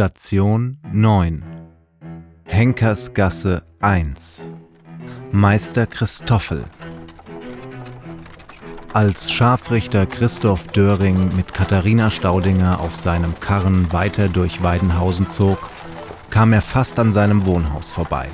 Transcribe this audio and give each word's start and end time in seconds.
Station 0.00 0.78
9 0.94 1.44
Henkersgasse 2.46 3.64
1 3.82 4.44
Meister 5.30 5.86
Christoffel 5.86 6.64
Als 8.94 9.30
Scharfrichter 9.30 10.06
Christoph 10.06 10.68
Döring 10.68 11.36
mit 11.36 11.52
Katharina 11.52 12.10
Staudinger 12.10 12.80
auf 12.80 12.96
seinem 12.96 13.38
Karren 13.40 13.92
weiter 13.92 14.30
durch 14.30 14.62
Weidenhausen 14.62 15.28
zog, 15.28 15.58
kam 16.30 16.54
er 16.54 16.62
fast 16.62 16.98
an 16.98 17.12
seinem 17.12 17.44
Wohnhaus 17.44 17.92
vorbei. 17.92 18.30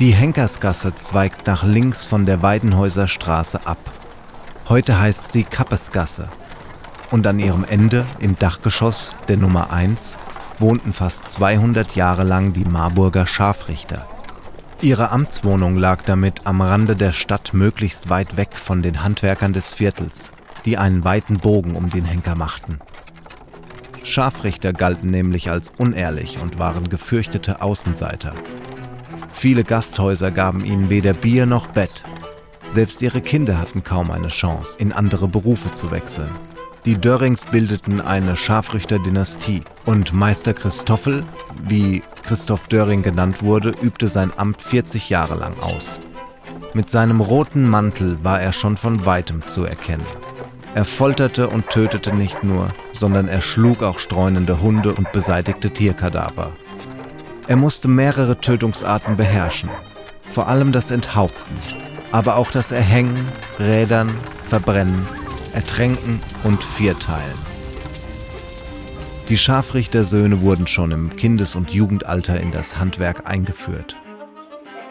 Die 0.00 0.12
Henkersgasse 0.12 0.92
zweigt 0.96 1.46
nach 1.46 1.62
links 1.62 2.04
von 2.04 2.26
der 2.26 2.42
Weidenhäuser 2.42 3.06
Straße 3.06 3.64
ab. 3.64 3.78
Heute 4.68 4.98
heißt 4.98 5.30
sie 5.30 5.44
Kappesgasse. 5.44 6.28
Und 7.12 7.28
an 7.28 7.38
ihrem 7.38 7.62
Ende, 7.62 8.04
im 8.18 8.36
Dachgeschoss 8.36 9.14
der 9.28 9.36
Nummer 9.36 9.70
1, 9.70 10.16
wohnten 10.64 10.94
fast 10.94 11.30
200 11.30 11.94
Jahre 11.94 12.24
lang 12.24 12.54
die 12.54 12.64
Marburger 12.64 13.26
Scharfrichter. 13.26 14.06
Ihre 14.80 15.10
Amtswohnung 15.10 15.76
lag 15.76 16.00
damit 16.06 16.46
am 16.46 16.62
Rande 16.62 16.96
der 16.96 17.12
Stadt 17.12 17.52
möglichst 17.52 18.08
weit 18.08 18.38
weg 18.38 18.54
von 18.54 18.80
den 18.80 19.04
Handwerkern 19.04 19.52
des 19.52 19.68
Viertels, 19.68 20.32
die 20.64 20.78
einen 20.78 21.04
weiten 21.04 21.36
Bogen 21.36 21.76
um 21.76 21.90
den 21.90 22.06
Henker 22.06 22.34
machten. 22.34 22.78
Scharfrichter 24.04 24.72
galten 24.72 25.10
nämlich 25.10 25.50
als 25.50 25.70
unehrlich 25.76 26.38
und 26.40 26.58
waren 26.58 26.88
gefürchtete 26.88 27.60
Außenseiter. 27.60 28.32
Viele 29.34 29.64
Gasthäuser 29.64 30.30
gaben 30.30 30.64
ihnen 30.64 30.88
weder 30.88 31.12
Bier 31.12 31.44
noch 31.44 31.66
Bett. 31.66 32.04
Selbst 32.70 33.02
ihre 33.02 33.20
Kinder 33.20 33.58
hatten 33.58 33.84
kaum 33.84 34.10
eine 34.10 34.28
Chance, 34.28 34.78
in 34.78 34.94
andere 34.94 35.28
Berufe 35.28 35.72
zu 35.72 35.90
wechseln. 35.90 36.30
Die 36.84 37.00
Dörrings 37.00 37.46
bildeten 37.46 38.02
eine 38.02 38.36
Scharfrichterdynastie 38.36 39.62
und 39.86 40.12
Meister 40.12 40.52
Christoffel, 40.52 41.24
wie 41.66 42.02
Christoph 42.24 42.68
Döring 42.68 43.02
genannt 43.02 43.42
wurde, 43.42 43.70
übte 43.70 44.08
sein 44.08 44.32
Amt 44.36 44.60
40 44.60 45.08
Jahre 45.08 45.34
lang 45.34 45.58
aus. 45.60 45.98
Mit 46.74 46.90
seinem 46.90 47.22
roten 47.22 47.66
Mantel 47.66 48.18
war 48.22 48.38
er 48.42 48.52
schon 48.52 48.76
von 48.76 49.06
weitem 49.06 49.46
zu 49.46 49.64
erkennen. 49.64 50.04
Er 50.74 50.84
folterte 50.84 51.48
und 51.48 51.70
tötete 51.70 52.14
nicht 52.14 52.44
nur, 52.44 52.68
sondern 52.92 53.28
er 53.28 53.40
schlug 53.40 53.82
auch 53.82 53.98
streunende 53.98 54.60
Hunde 54.60 54.92
und 54.92 55.10
beseitigte 55.10 55.70
Tierkadaver. 55.70 56.52
Er 57.46 57.56
musste 57.56 57.88
mehrere 57.88 58.42
Tötungsarten 58.42 59.16
beherrschen, 59.16 59.70
vor 60.28 60.48
allem 60.48 60.70
das 60.70 60.90
Enthaupten, 60.90 61.56
aber 62.12 62.36
auch 62.36 62.50
das 62.50 62.72
Erhängen, 62.72 63.26
Rädern, 63.58 64.14
Verbrennen 64.50 65.06
Ertränken 65.54 66.20
und 66.42 66.62
Vierteilen. 66.62 67.38
Die 69.28 69.38
Scharfrichtersöhne 69.38 70.42
wurden 70.42 70.66
schon 70.66 70.90
im 70.90 71.16
Kindes- 71.16 71.54
und 71.54 71.70
Jugendalter 71.70 72.38
in 72.40 72.50
das 72.50 72.76
Handwerk 72.76 73.26
eingeführt. 73.26 73.96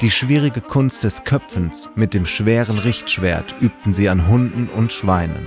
Die 0.00 0.10
schwierige 0.10 0.60
Kunst 0.60 1.04
des 1.04 1.24
Köpfens 1.24 1.90
mit 1.94 2.14
dem 2.14 2.26
schweren 2.26 2.78
Richtschwert 2.78 3.54
übten 3.60 3.92
sie 3.92 4.08
an 4.08 4.26
Hunden 4.26 4.68
und 4.74 4.92
Schweinen. 4.92 5.46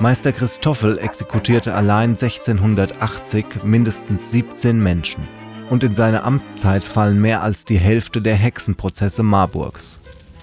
Meister 0.00 0.32
Christoffel 0.32 0.98
exekutierte 0.98 1.74
allein 1.74 2.10
1680 2.10 3.62
mindestens 3.62 4.32
17 4.32 4.82
Menschen 4.82 5.28
und 5.70 5.84
in 5.84 5.94
seine 5.94 6.24
Amtszeit 6.24 6.82
fallen 6.82 7.20
mehr 7.20 7.42
als 7.42 7.64
die 7.64 7.78
Hälfte 7.78 8.20
der 8.20 8.34
Hexenprozesse 8.34 9.22
Marburgs. 9.22 10.00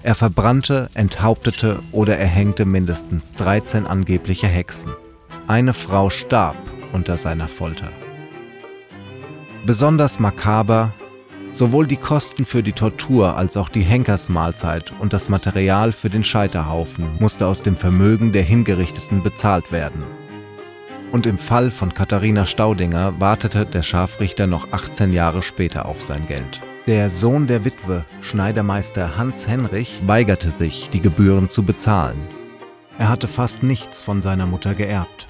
Er 0.09 0.15
verbrannte, 0.15 0.89
enthauptete 0.95 1.81
oder 1.91 2.17
erhängte 2.17 2.65
mindestens 2.65 3.31
13 3.33 3.85
angebliche 3.85 4.47
Hexen. 4.47 4.91
Eine 5.45 5.75
Frau 5.75 6.09
starb 6.09 6.57
unter 6.93 7.15
seiner 7.17 7.47
Folter. 7.47 7.91
Besonders 9.67 10.19
makaber, 10.19 10.93
sowohl 11.53 11.85
die 11.85 11.95
Kosten 11.95 12.47
für 12.47 12.63
die 12.63 12.71
Tortur 12.71 13.37
als 13.37 13.55
auch 13.55 13.69
die 13.69 13.83
Henkersmahlzeit 13.83 14.91
und 14.97 15.13
das 15.13 15.29
Material 15.29 15.91
für 15.91 16.09
den 16.09 16.23
Scheiterhaufen 16.23 17.05
musste 17.19 17.45
aus 17.45 17.61
dem 17.61 17.77
Vermögen 17.77 18.31
der 18.31 18.41
Hingerichteten 18.41 19.21
bezahlt 19.21 19.71
werden. 19.71 20.01
Und 21.11 21.27
im 21.27 21.37
Fall 21.37 21.69
von 21.69 21.93
Katharina 21.93 22.47
Staudinger 22.47 23.13
wartete 23.19 23.67
der 23.67 23.83
Scharfrichter 23.83 24.47
noch 24.47 24.73
18 24.73 25.13
Jahre 25.13 25.43
später 25.43 25.85
auf 25.85 26.01
sein 26.01 26.25
Geld. 26.25 26.61
Der 26.89 27.11
Sohn 27.11 27.45
der 27.45 27.65
Witwe, 27.65 28.03
Schneidermeister 28.21 29.15
Hans 29.15 29.47
Henrich, 29.47 30.01
weigerte 30.07 30.49
sich, 30.49 30.89
die 30.89 31.01
Gebühren 31.01 31.47
zu 31.47 31.61
bezahlen. 31.61 32.17
Er 32.97 33.09
hatte 33.09 33.27
fast 33.27 33.61
nichts 33.61 34.01
von 34.01 34.23
seiner 34.23 34.47
Mutter 34.47 34.73
geerbt. 34.73 35.27